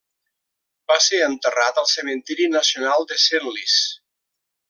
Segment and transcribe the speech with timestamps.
[0.91, 3.79] Va ser enterrat al cementiri nacional de Senlis.